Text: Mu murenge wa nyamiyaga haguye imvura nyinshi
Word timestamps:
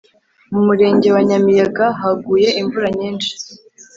Mu 0.51 0.59
murenge 0.67 1.07
wa 1.15 1.21
nyamiyaga 1.29 1.85
haguye 2.01 2.49
imvura 2.61 2.87
nyinshi 2.99 3.31